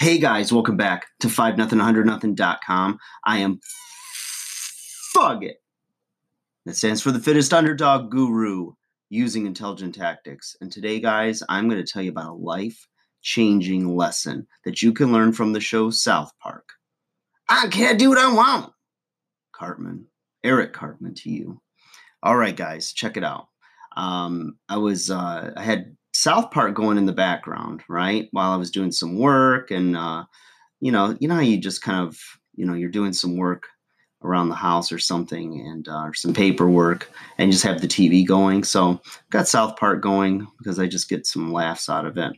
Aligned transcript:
Hey 0.00 0.16
guys, 0.16 0.50
welcome 0.50 0.78
back 0.78 1.08
to 1.20 1.28
5 1.28 1.58
nothing 1.58 1.76
100 1.76 2.06
nothing.com. 2.06 2.98
I 3.26 3.36
am 3.36 3.60
Fug 5.12 5.44
It. 5.44 5.58
That 6.64 6.74
stands 6.74 7.02
for 7.02 7.10
the 7.10 7.20
fittest 7.20 7.52
underdog 7.52 8.10
guru 8.10 8.72
using 9.10 9.44
intelligent 9.44 9.94
tactics. 9.94 10.56
And 10.62 10.72
today, 10.72 11.00
guys, 11.00 11.42
I'm 11.50 11.68
going 11.68 11.84
to 11.84 11.92
tell 11.92 12.00
you 12.00 12.12
about 12.12 12.30
a 12.30 12.32
life 12.32 12.88
changing 13.20 13.94
lesson 13.94 14.46
that 14.64 14.80
you 14.80 14.94
can 14.94 15.12
learn 15.12 15.34
from 15.34 15.52
the 15.52 15.60
show 15.60 15.90
South 15.90 16.32
Park. 16.42 16.66
I 17.50 17.68
can't 17.68 17.98
do 17.98 18.08
what 18.08 18.16
I 18.16 18.32
want. 18.32 18.72
Cartman, 19.52 20.06
Eric 20.42 20.72
Cartman 20.72 21.14
to 21.16 21.30
you. 21.30 21.60
All 22.22 22.38
right, 22.38 22.56
guys, 22.56 22.94
check 22.94 23.18
it 23.18 23.24
out. 23.24 23.48
Um, 23.98 24.56
I 24.66 24.78
was, 24.78 25.10
uh, 25.10 25.52
I 25.54 25.62
had 25.62 25.94
South 26.12 26.50
Park 26.50 26.74
going 26.74 26.98
in 26.98 27.06
the 27.06 27.12
background, 27.12 27.82
right? 27.88 28.28
While 28.32 28.52
I 28.52 28.56
was 28.56 28.70
doing 28.70 28.92
some 28.92 29.18
work 29.18 29.70
and 29.70 29.96
uh, 29.96 30.24
you 30.80 30.90
know, 30.90 31.16
you 31.20 31.28
know 31.28 31.34
how 31.34 31.40
you 31.40 31.58
just 31.58 31.82
kind 31.82 32.06
of, 32.06 32.18
you 32.56 32.66
know, 32.66 32.74
you're 32.74 32.90
doing 32.90 33.12
some 33.12 33.36
work 33.36 33.68
around 34.22 34.48
the 34.48 34.54
house 34.54 34.92
or 34.92 34.98
something 34.98 35.60
and 35.66 35.88
uh, 35.88 36.04
or 36.04 36.14
some 36.14 36.34
paperwork 36.34 37.10
and 37.38 37.52
just 37.52 37.64
have 37.64 37.80
the 37.80 37.88
TV 37.88 38.26
going. 38.26 38.64
So 38.64 39.00
got 39.30 39.48
South 39.48 39.76
Park 39.76 40.02
going 40.02 40.46
because 40.58 40.78
I 40.78 40.86
just 40.86 41.08
get 41.08 41.26
some 41.26 41.52
laughs 41.52 41.88
out 41.88 42.04
of 42.04 42.18
it. 42.18 42.32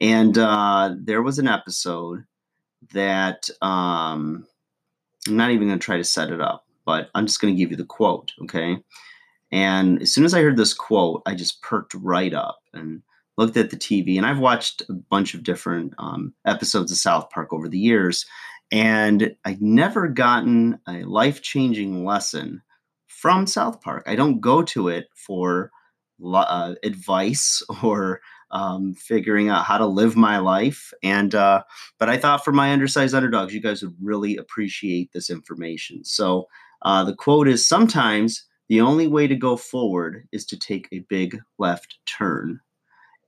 And 0.00 0.38
uh, 0.38 0.94
there 0.98 1.22
was 1.22 1.38
an 1.38 1.48
episode 1.48 2.24
that 2.92 3.50
um, 3.60 4.46
I'm 5.28 5.36
not 5.36 5.50
even 5.50 5.68
going 5.68 5.78
to 5.78 5.84
try 5.84 5.98
to 5.98 6.04
set 6.04 6.30
it 6.30 6.40
up, 6.40 6.66
but 6.86 7.10
I'm 7.14 7.26
just 7.26 7.40
going 7.40 7.54
to 7.54 7.58
give 7.58 7.70
you 7.70 7.76
the 7.76 7.84
quote, 7.84 8.32
okay? 8.42 8.78
And 9.52 10.02
as 10.02 10.12
soon 10.12 10.24
as 10.24 10.34
I 10.34 10.42
heard 10.42 10.56
this 10.56 10.74
quote, 10.74 11.22
I 11.26 11.34
just 11.34 11.62
perked 11.62 11.94
right 11.94 12.32
up 12.32 12.60
and 12.72 13.02
looked 13.36 13.56
at 13.56 13.70
the 13.70 13.76
TV. 13.76 14.16
And 14.16 14.26
I've 14.26 14.38
watched 14.38 14.82
a 14.88 14.92
bunch 14.92 15.34
of 15.34 15.42
different 15.42 15.94
um, 15.98 16.34
episodes 16.46 16.92
of 16.92 16.98
South 16.98 17.30
Park 17.30 17.52
over 17.52 17.68
the 17.68 17.78
years, 17.78 18.26
and 18.70 19.34
I've 19.44 19.60
never 19.60 20.08
gotten 20.08 20.78
a 20.86 21.02
life 21.02 21.42
changing 21.42 22.04
lesson 22.04 22.62
from 23.08 23.46
South 23.46 23.80
Park. 23.80 24.04
I 24.06 24.14
don't 24.14 24.40
go 24.40 24.62
to 24.62 24.88
it 24.88 25.08
for 25.14 25.72
uh, 26.22 26.74
advice 26.84 27.62
or 27.82 28.20
um, 28.52 28.94
figuring 28.94 29.48
out 29.48 29.64
how 29.64 29.78
to 29.78 29.86
live 29.86 30.16
my 30.16 30.38
life. 30.38 30.92
And 31.02 31.34
uh, 31.34 31.62
but 31.98 32.08
I 32.08 32.16
thought 32.16 32.44
for 32.44 32.52
my 32.52 32.72
undersized 32.72 33.14
underdogs, 33.14 33.54
you 33.54 33.60
guys 33.60 33.82
would 33.82 33.94
really 34.00 34.36
appreciate 34.36 35.12
this 35.12 35.30
information. 35.30 36.04
So 36.04 36.46
uh, 36.82 37.04
the 37.04 37.14
quote 37.14 37.48
is: 37.48 37.66
"Sometimes." 37.66 38.44
The 38.70 38.80
only 38.80 39.08
way 39.08 39.26
to 39.26 39.34
go 39.34 39.56
forward 39.56 40.28
is 40.30 40.46
to 40.46 40.56
take 40.56 40.88
a 40.92 41.00
big 41.00 41.36
left 41.58 41.98
turn. 42.06 42.60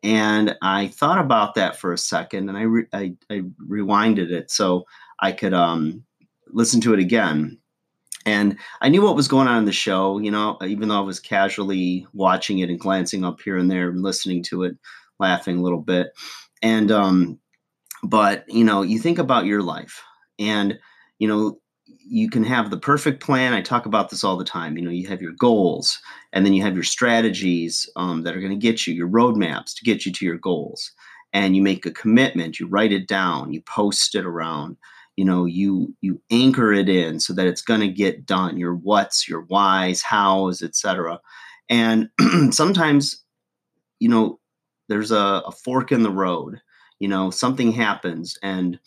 And 0.05 0.57
I 0.63 0.87
thought 0.87 1.19
about 1.19 1.57
that 1.57 1.77
for 1.77 1.93
a 1.93 1.99
second 1.99 2.49
and 2.49 2.57
I, 2.57 2.63
re- 2.63 2.87
I, 2.93 3.15
I, 3.29 3.43
rewinded 3.69 4.31
it 4.31 4.53
so 4.53 4.85
I 5.19 5.33
could 5.33 5.53
um, 5.53 6.05
listen 6.53 6.81
to 6.83 6.95
it 6.95 7.01
again. 7.01 7.59
And 8.25 8.57
I 8.83 8.89
knew 8.89 9.03
what 9.03 9.17
was 9.17 9.27
going 9.27 9.49
on 9.49 9.59
in 9.59 9.65
the 9.65 9.73
show, 9.73 10.21
you 10.21 10.31
know, 10.31 10.59
even 10.65 10.89
though 10.89 10.99
I 10.99 11.01
was 11.01 11.19
casually 11.19 12.07
watching 12.13 12.61
it 12.61 12.71
and 12.71 12.79
glancing 12.79 13.25
up 13.25 13.41
here 13.41 13.57
and 13.57 13.69
there 13.69 13.91
and 13.91 14.01
listening 14.01 14.45
to 14.45 14.63
it, 14.63 14.77
laughing 15.19 15.59
a 15.59 15.63
little 15.63 15.81
bit. 15.81 16.13
And, 16.63 16.93
um, 16.93 17.41
but, 18.05 18.49
you 18.49 18.63
know, 18.63 18.83
you 18.83 19.01
think 19.01 19.19
about 19.19 19.47
your 19.47 19.63
life 19.63 20.05
and, 20.39 20.79
you 21.19 21.27
know, 21.27 21.59
you 22.05 22.29
can 22.29 22.45
have 22.45 22.71
the 22.71 22.79
perfect 22.79 23.23
plan. 23.23 23.53
I 23.53 23.61
talk 23.61 23.87
about 23.87 24.11
this 24.11 24.25
all 24.25 24.37
the 24.37 24.45
time. 24.45 24.77
You 24.77 24.85
know, 24.85 24.91
you 24.91 25.07
have 25.09 25.23
your 25.23 25.33
goals, 25.33 25.99
and 26.33 26.45
then 26.45 26.53
you 26.53 26.63
have 26.63 26.75
your 26.75 26.83
strategies 26.83 27.89
um, 27.97 28.23
that 28.23 28.37
are 28.37 28.41
going 28.41 28.53
to 28.53 28.57
get 28.57 28.87
you 28.87 28.95
your 28.95 29.09
roadmaps 29.09 29.75
to 29.77 29.85
get 29.85 30.05
you 30.05 30.13
to 30.13 30.25
your 30.25 30.39
goals. 30.39 30.93
And 31.33 31.57
you 31.57 31.63
make 31.63 31.87
a 31.87 31.91
commitment. 31.91 32.61
You 32.61 32.67
write 32.67 32.93
it 32.93 33.09
down. 33.09 33.53
You 33.53 33.63
post 33.63 34.15
it 34.15 34.27
around. 34.27 34.77
You 35.17 35.25
know, 35.25 35.45
you 35.45 35.95
you 36.01 36.21
anchor 36.31 36.73
it 36.73 36.89
in 36.89 37.21
so 37.21 37.33
that 37.35 37.47
it's 37.47 37.63
going 37.63 37.81
to 37.81 37.89
get 37.89 38.27
done. 38.27 38.59
Your 38.59 38.75
what's, 38.75 39.29
your 39.29 39.43
whys, 39.43 40.03
hows, 40.03 40.63
etc. 40.63 41.21
And 41.69 42.11
sometimes, 42.51 43.23
you 43.99 44.09
know, 44.09 44.41
there's 44.89 45.11
a, 45.11 45.43
a 45.47 45.53
fork 45.53 45.93
in 45.93 46.03
the 46.03 46.11
road. 46.11 46.61
You 46.99 47.09
know, 47.09 47.31
something 47.31 47.73
happens, 47.73 48.39
and 48.43 48.79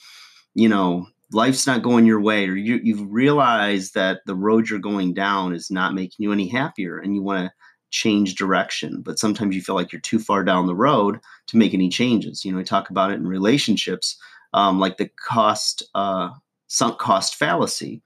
you 0.54 0.70
know 0.70 1.08
life's 1.36 1.68
not 1.68 1.84
going 1.84 2.06
your 2.06 2.22
way 2.22 2.48
or 2.48 2.56
you, 2.56 2.80
you've 2.82 3.06
realized 3.12 3.94
that 3.94 4.22
the 4.26 4.36
road 4.36 4.70
you're 4.70 4.80
going 4.80 5.14
down 5.14 5.54
is 5.54 5.70
not 5.70 5.94
making 5.94 6.24
you 6.24 6.32
any 6.32 6.48
happier 6.48 6.98
and 6.98 7.14
you 7.14 7.22
want 7.22 7.46
to 7.46 7.54
change 7.92 8.36
direction 8.36 9.02
but 9.02 9.20
sometimes 9.20 9.56
you 9.56 9.62
feel 9.62 9.76
like 9.76 9.92
you're 9.92 10.02
too 10.02 10.20
far 10.20 10.44
down 10.44 10.66
the 10.66 10.76
road 10.76 11.20
to 11.48 11.58
make 11.58 11.74
any 11.74 11.90
changes. 11.90 12.44
You 12.44 12.52
know 12.52 12.58
we 12.58 12.64
talk 12.64 12.90
about 12.90 13.12
it 13.12 13.16
in 13.16 13.28
relationships 13.28 14.18
um, 14.54 14.80
like 14.80 14.98
the 14.98 15.10
cost 15.28 15.84
uh, 15.94 16.30
sunk 16.68 16.98
cost 16.98 17.36
fallacy. 17.36 18.02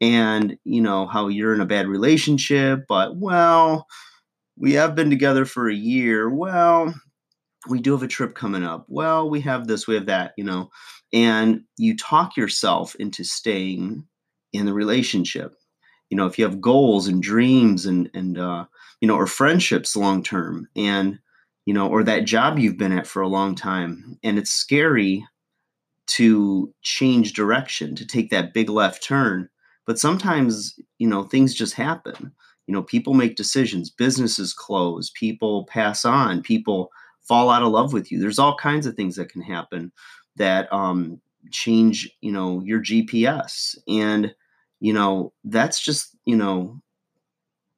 And 0.00 0.56
you 0.64 0.80
know 0.80 1.06
how 1.06 1.26
you're 1.26 1.54
in 1.54 1.60
a 1.60 1.66
bad 1.66 1.88
relationship 1.88 2.84
but 2.88 3.16
well 3.16 3.86
we 4.56 4.72
have 4.74 4.94
been 4.94 5.10
together 5.10 5.44
for 5.44 5.68
a 5.68 5.74
year. 5.74 6.30
Well 6.30 6.94
we 7.68 7.80
do 7.80 7.92
have 7.92 8.02
a 8.02 8.08
trip 8.08 8.34
coming 8.34 8.64
up. 8.64 8.86
Well, 8.88 9.28
we 9.28 9.40
have 9.42 9.66
this, 9.66 9.86
we 9.86 9.94
have 9.94 10.06
that, 10.06 10.32
you 10.36 10.44
know, 10.44 10.70
and 11.12 11.62
you 11.76 11.96
talk 11.96 12.36
yourself 12.36 12.94
into 12.96 13.24
staying 13.24 14.06
in 14.52 14.66
the 14.66 14.74
relationship. 14.74 15.54
You 16.10 16.16
know, 16.16 16.26
if 16.26 16.38
you 16.38 16.44
have 16.44 16.60
goals 16.60 17.06
and 17.08 17.22
dreams 17.22 17.86
and, 17.86 18.10
and, 18.14 18.38
uh, 18.38 18.64
you 19.00 19.08
know, 19.08 19.14
or 19.14 19.26
friendships 19.26 19.94
long 19.94 20.22
term 20.22 20.68
and, 20.74 21.18
you 21.66 21.74
know, 21.74 21.88
or 21.88 22.02
that 22.04 22.24
job 22.24 22.58
you've 22.58 22.78
been 22.78 22.92
at 22.92 23.06
for 23.06 23.22
a 23.22 23.28
long 23.28 23.54
time. 23.54 24.18
And 24.22 24.38
it's 24.38 24.50
scary 24.50 25.24
to 26.06 26.72
change 26.82 27.34
direction, 27.34 27.94
to 27.94 28.06
take 28.06 28.30
that 28.30 28.54
big 28.54 28.70
left 28.70 29.02
turn. 29.02 29.48
But 29.86 29.98
sometimes, 29.98 30.78
you 30.98 31.06
know, 31.06 31.24
things 31.24 31.54
just 31.54 31.74
happen. 31.74 32.32
You 32.66 32.74
know, 32.74 32.82
people 32.82 33.14
make 33.14 33.36
decisions, 33.36 33.90
businesses 33.90 34.52
close, 34.52 35.10
people 35.10 35.64
pass 35.66 36.04
on, 36.04 36.42
people, 36.42 36.90
fall 37.28 37.50
out 37.50 37.62
of 37.62 37.70
love 37.70 37.92
with 37.92 38.10
you. 38.10 38.18
There's 38.18 38.38
all 38.38 38.56
kinds 38.56 38.86
of 38.86 38.94
things 38.94 39.16
that 39.16 39.28
can 39.30 39.42
happen 39.42 39.92
that 40.36 40.72
um, 40.72 41.20
change, 41.50 42.10
you 42.20 42.32
know, 42.32 42.62
your 42.64 42.80
GPS. 42.80 43.76
And, 43.86 44.34
you 44.80 44.92
know, 44.92 45.32
that's 45.44 45.80
just, 45.80 46.16
you 46.24 46.36
know, 46.36 46.80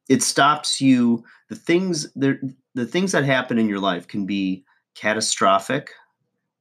it 0.09 0.22
stops 0.22 0.81
you. 0.81 1.25
The 1.49 1.56
things 1.56 2.12
the 2.15 2.38
the 2.75 2.87
things 2.87 3.12
that 3.12 3.25
happen 3.25 3.59
in 3.59 3.69
your 3.69 3.81
life 3.81 4.06
can 4.06 4.27
be 4.27 4.65
catastrophic. 4.94 5.91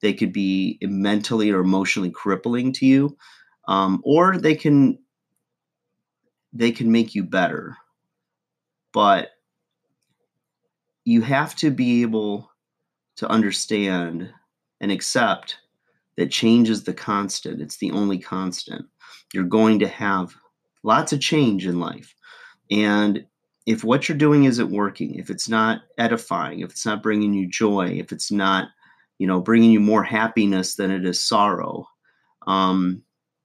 They 0.01 0.13
could 0.13 0.31
be 0.31 0.77
mentally 0.81 1.51
or 1.51 1.59
emotionally 1.59 2.11
crippling 2.11 2.71
to 2.73 2.85
you, 2.85 3.17
um, 3.67 4.01
or 4.03 4.37
they 4.37 4.55
can 4.55 4.97
they 6.53 6.71
can 6.71 6.91
make 6.91 7.15
you 7.15 7.23
better. 7.23 7.75
But 8.93 9.31
you 11.05 11.21
have 11.21 11.55
to 11.57 11.71
be 11.71 12.01
able 12.03 12.48
to 13.19 13.29
understand 13.29 14.33
and 14.79 14.91
accept 14.93 15.57
that 16.15 16.31
change 16.31 16.69
is 16.69 16.85
the 16.85 16.93
constant. 16.93 17.61
It's 17.61 17.75
the 17.77 17.91
only 17.91 18.17
constant. 18.17 18.85
You're 19.33 19.43
going 19.43 19.79
to 19.79 19.89
have 19.89 20.33
lots 20.83 21.11
of 21.11 21.19
change 21.19 21.67
in 21.67 21.81
life. 21.81 22.15
And 22.71 23.25
if 23.65 23.83
what 23.83 24.07
you're 24.07 24.17
doing 24.17 24.45
isn't 24.45 24.71
working, 24.71 25.15
if 25.15 25.29
it's 25.29 25.49
not 25.49 25.81
edifying, 25.97 26.61
if 26.61 26.71
it's 26.71 26.85
not 26.85 27.03
bringing 27.03 27.33
you 27.33 27.45
joy, 27.45 27.87
if 27.87 28.13
it's 28.13 28.31
not, 28.31 28.69
you 29.17 29.27
know, 29.27 29.41
bringing 29.41 29.71
you 29.71 29.81
more 29.81 30.03
happiness 30.03 30.75
than 30.75 30.89
it 30.89 31.05
is 31.05 31.21
sorrow, 31.21 31.85
um, 32.47 33.03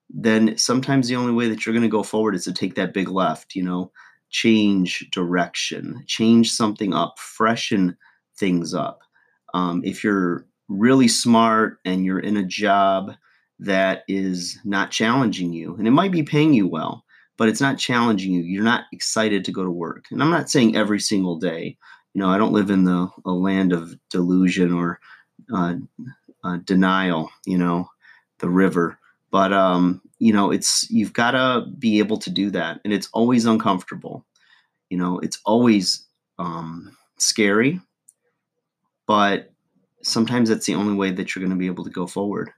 then 0.08 0.56
sometimes 0.56 1.08
the 1.08 1.16
only 1.16 1.32
way 1.32 1.48
that 1.48 1.66
you're 1.66 1.72
going 1.72 1.82
to 1.82 1.88
go 1.88 2.04
forward 2.04 2.36
is 2.36 2.44
to 2.44 2.52
take 2.52 2.76
that 2.76 2.94
big 2.94 3.08
left, 3.08 3.56
you 3.56 3.62
know, 3.64 3.90
change 4.30 5.08
direction, 5.10 6.04
change 6.06 6.52
something 6.52 6.94
up, 6.94 7.18
freshen 7.18 7.96
things 8.38 8.72
up. 8.72 9.00
Um, 9.54 9.82
if 9.84 10.04
you're 10.04 10.46
really 10.68 11.08
smart 11.08 11.78
and 11.84 12.04
you're 12.04 12.18
in 12.18 12.36
a 12.36 12.44
job 12.44 13.12
that 13.60 14.02
is 14.08 14.58
not 14.64 14.90
challenging 14.90 15.52
you, 15.52 15.76
and 15.76 15.86
it 15.86 15.92
might 15.92 16.12
be 16.12 16.24
paying 16.24 16.52
you 16.52 16.66
well, 16.66 17.04
but 17.38 17.48
it's 17.48 17.60
not 17.60 17.78
challenging 17.78 18.32
you, 18.32 18.42
you're 18.42 18.64
not 18.64 18.84
excited 18.92 19.44
to 19.44 19.52
go 19.52 19.64
to 19.64 19.70
work. 19.70 20.06
And 20.10 20.22
I'm 20.22 20.30
not 20.30 20.50
saying 20.50 20.76
every 20.76 21.00
single 21.00 21.38
day. 21.38 21.76
You 22.12 22.20
know, 22.20 22.28
I 22.28 22.38
don't 22.38 22.52
live 22.52 22.70
in 22.70 22.84
the 22.84 23.08
a 23.24 23.32
land 23.32 23.72
of 23.72 23.96
delusion 24.10 24.72
or 24.72 25.00
uh, 25.52 25.76
uh, 26.44 26.58
denial. 26.64 27.30
You 27.46 27.58
know, 27.58 27.88
the 28.40 28.50
river. 28.50 28.98
But 29.30 29.52
um, 29.52 30.02
you 30.18 30.32
know, 30.32 30.50
it's 30.52 30.88
you've 30.90 31.12
got 31.12 31.32
to 31.32 31.66
be 31.78 31.98
able 32.00 32.18
to 32.18 32.30
do 32.30 32.50
that, 32.50 32.80
and 32.84 32.92
it's 32.92 33.08
always 33.12 33.46
uncomfortable. 33.46 34.24
You 34.90 34.98
know, 34.98 35.18
it's 35.20 35.40
always 35.44 36.06
um, 36.38 36.96
scary 37.18 37.80
but 39.06 39.52
sometimes 40.04 40.48
that's 40.48 40.66
the 40.66 40.74
only 40.74 40.94
way 40.94 41.10
that 41.10 41.34
you're 41.34 41.40
going 41.40 41.56
to 41.56 41.58
be 41.58 41.66
able 41.66 41.84
to 41.84 41.90
go 41.90 42.06
forward. 42.06 42.50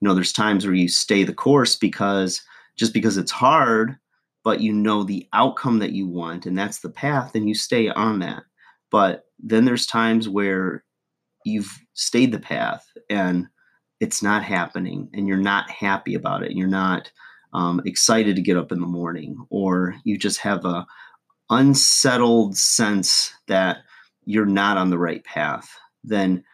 You 0.00 0.08
know, 0.08 0.14
there's 0.14 0.32
times 0.32 0.66
where 0.66 0.74
you 0.74 0.88
stay 0.88 1.24
the 1.24 1.34
course 1.34 1.76
because 1.76 2.42
just 2.76 2.92
because 2.92 3.16
it's 3.16 3.30
hard, 3.30 3.96
but 4.44 4.60
you 4.60 4.72
know 4.72 5.02
the 5.02 5.26
outcome 5.32 5.78
that 5.78 5.92
you 5.92 6.06
want 6.06 6.46
and 6.46 6.58
that's 6.58 6.80
the 6.80 6.90
path, 6.90 7.34
and 7.34 7.48
you 7.48 7.54
stay 7.54 7.88
on 7.88 8.18
that. 8.20 8.44
But 8.90 9.24
then 9.38 9.64
there's 9.64 9.86
times 9.86 10.28
where 10.28 10.84
you've 11.44 11.80
stayed 11.94 12.32
the 12.32 12.38
path 12.38 12.86
and 13.08 13.46
it's 14.00 14.22
not 14.22 14.42
happening 14.42 15.08
and 15.14 15.26
you're 15.26 15.36
not 15.36 15.70
happy 15.70 16.14
about 16.14 16.42
it, 16.42 16.52
you're 16.52 16.68
not 16.68 17.10
um, 17.52 17.80
excited 17.86 18.36
to 18.36 18.42
get 18.42 18.56
up 18.56 18.72
in 18.72 18.80
the 18.80 18.86
morning, 18.86 19.36
or 19.48 19.94
you 20.04 20.18
just 20.18 20.38
have 20.40 20.64
a 20.64 20.86
unsettled 21.48 22.56
sense 22.56 23.32
that 23.46 23.78
you're 24.24 24.44
not 24.46 24.76
on 24.76 24.90
the 24.90 24.98
right 24.98 25.24
path, 25.24 25.70
then 26.04 26.44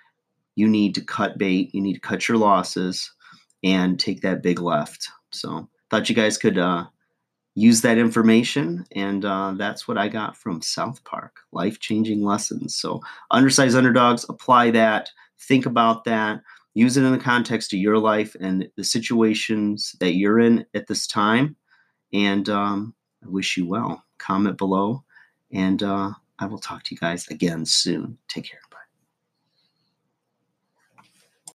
you 0.55 0.69
need 0.69 0.95
to 0.95 1.01
cut 1.01 1.39
bait, 1.39 1.75
you 1.75 1.81
need 1.81 1.95
to 1.95 2.01
cut 2.01 2.29
your 2.29 2.39
losses 2.39 3.11
and 3.63 3.99
take 3.99 4.21
that 4.23 4.43
big 4.43 4.61
left. 4.61 5.09
So 5.31 5.69
thought 5.91 6.09
you 6.09 6.15
guys 6.15 6.39
could 6.39 6.59
uh, 6.59 6.87
use 7.55 7.83
that 7.83 7.99
information, 7.99 8.85
and 8.93 9.25
uh, 9.25 9.55
that's 9.57 9.87
what 9.87 9.99
I 9.99 10.09
got 10.09 10.37
from 10.37 10.63
South 10.63 11.03
Park. 11.05 11.41
Life 11.53 11.81
changing 11.81 12.23
lessons. 12.23 12.75
So 12.75 13.01
undersized 13.31 13.77
underdogs, 13.77 14.25
apply 14.29 14.71
that, 14.73 15.11
think 15.39 15.67
about 15.67 16.05
that, 16.05 16.43
use 16.75 16.97
it 16.97 17.05
in 17.05 17.13
the 17.13 17.19
context 17.19 17.73
of 17.73 17.79
your 17.79 17.99
life 17.99 18.35
and 18.41 18.69
the 18.77 18.85
situations 18.85 19.95
that 20.01 20.15
you're 20.15 20.41
in 20.41 20.65
at 20.75 20.87
this 20.87 21.07
time. 21.07 21.57
And 22.13 22.49
um, 22.49 22.95
I 23.25 23.29
wish 23.29 23.57
you 23.57 23.67
well. 23.67 24.05
Comment 24.19 24.57
below, 24.57 25.03
and 25.53 25.83
uh, 25.83 26.11
I 26.39 26.47
will 26.47 26.59
talk 26.59 26.85
to 26.85 26.95
you 26.95 26.99
guys 26.99 27.27
again 27.29 27.67
soon. 27.67 28.19
Take 28.29 28.45
care. 28.51 28.61